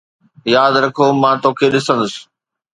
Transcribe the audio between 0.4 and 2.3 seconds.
ياد رکو مان توکي ڏسندس